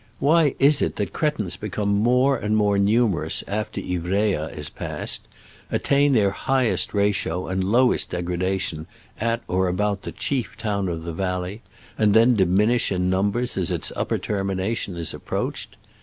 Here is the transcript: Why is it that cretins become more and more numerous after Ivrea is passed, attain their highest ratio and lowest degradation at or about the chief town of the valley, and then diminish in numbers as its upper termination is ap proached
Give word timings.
Why 0.17 0.55
is 0.57 0.81
it 0.81 0.95
that 0.95 1.13
cretins 1.13 1.57
become 1.57 1.89
more 1.89 2.35
and 2.35 2.57
more 2.57 2.79
numerous 2.79 3.43
after 3.47 3.79
Ivrea 3.81 4.47
is 4.49 4.67
passed, 4.67 5.27
attain 5.69 6.13
their 6.13 6.31
highest 6.31 6.91
ratio 6.95 7.45
and 7.45 7.63
lowest 7.63 8.09
degradation 8.09 8.87
at 9.19 9.43
or 9.47 9.67
about 9.67 10.01
the 10.01 10.11
chief 10.11 10.57
town 10.57 10.87
of 10.89 11.03
the 11.03 11.13
valley, 11.13 11.61
and 11.99 12.15
then 12.15 12.35
diminish 12.35 12.91
in 12.91 13.11
numbers 13.11 13.55
as 13.57 13.69
its 13.69 13.91
upper 13.95 14.17
termination 14.17 14.97
is 14.97 15.13
ap 15.13 15.23
proached 15.29 15.75